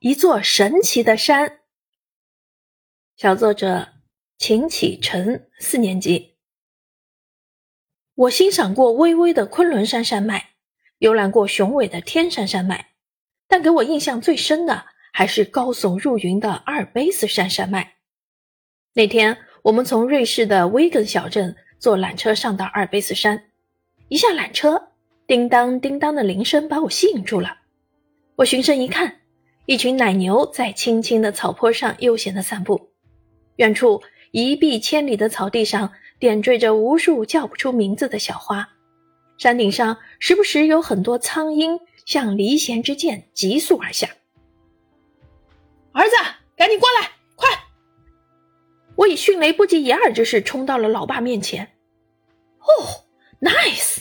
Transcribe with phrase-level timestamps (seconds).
[0.00, 1.58] 一座神奇的山。
[3.18, 3.86] 小作者
[4.38, 6.36] 秦启晨，四年级。
[8.14, 10.52] 我欣赏过巍巍的昆仑山山脉，
[11.00, 12.92] 游览过雄伟的天山山脉，
[13.46, 17.96] 但给我印象最深的还是高耸入云的阿尔卑斯山山脉。
[18.94, 23.50] 那天，我们从瑞士的威根小镇坐缆车上到阿尔卑斯山，
[24.08, 24.92] 一下缆车，
[25.26, 27.58] 叮当叮当的铃声把我吸引住了。
[28.36, 29.19] 我循声一看。
[29.70, 32.90] 一群奶牛在青青的草坡上悠闲地散步，
[33.54, 38.68] 远处一碧千里的草地上点缀着无数叫不出名字的小花，
[39.38, 44.08] 山顶上时不时有很多苍鹰像离弦之箭急速而下。
[45.92, 46.16] 儿子，
[46.56, 47.48] 赶紧过来，快！
[48.96, 51.64] 我以迅雷不及掩耳之势冲到了老爸面前。
[52.58, 53.06] 哦
[53.40, 53.98] ，nice！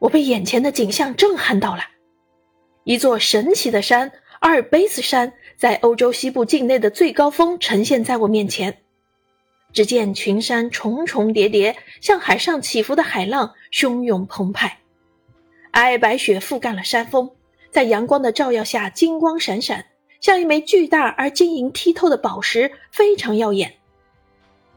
[0.00, 1.84] 我被眼前的景象震撼到了，
[2.82, 4.10] 一座神奇的山。
[4.46, 8.78] 阿尔卑斯山在欧洲西部境内的最高峰呈现在我面前，
[9.72, 14.78] 只见群山重重叠叠，像海上起伏的海浪，汹涌澎湃。
[15.72, 17.28] 皑皑白雪覆盖了山峰，
[17.72, 19.86] 在阳光的照耀下金光闪闪，
[20.20, 23.74] 像一枚巨大而晶莹剔透的宝石，非常耀眼。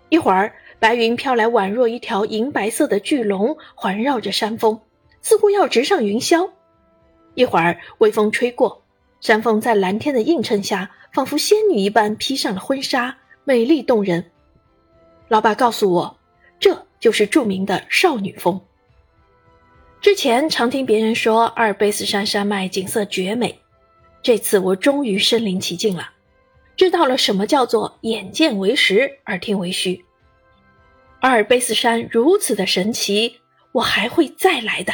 [0.10, 4.82] 一会儿，白云飘来，宛若一条银白色的巨龙，环绕着山峰，
[5.22, 6.50] 似乎要直上云霄。
[7.36, 8.84] 一会儿，微风吹过。
[9.22, 14.32] 山峰在蓝天的映衬下，仿佛仙女一般披上了婚纱，美丽动人。
[15.28, 16.18] 老爸告诉我，
[16.60, 18.60] 这就是著名的少女峰。
[20.02, 23.60] 之前常听别人说阿尔卑斯山山脉景色绝美，
[24.24, 26.12] 这次我终于身临其境了，
[26.78, 30.06] 知道了什么叫做眼见为实，耳听为虚。
[31.20, 33.42] 阿尔卑斯山如此的神奇，
[33.74, 34.94] 我还会再来的。